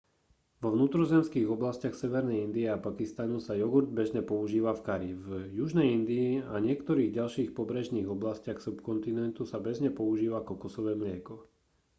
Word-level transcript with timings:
vo 0.65 0.69
vnútrozemských 0.75 1.45
oblastiach 1.55 1.93
severnej 2.03 2.39
indie 2.47 2.65
a 2.71 2.81
pakistanu 2.87 3.37
sa 3.41 3.53
jogurt 3.61 3.89
bežne 3.99 4.21
používa 4.31 4.71
v 4.75 4.81
kari 4.87 5.11
v 5.25 5.53
južnej 5.59 5.87
indii 5.97 6.31
a 6.41 6.55
niektorých 6.67 7.13
ďalších 7.19 7.49
pobrežných 7.59 8.07
oblastiach 8.15 8.57
subkontinentu 8.65 9.41
sa 9.51 9.57
bežne 9.67 9.89
používa 9.99 10.39
kokosové 10.49 10.93
mlieko 11.01 11.35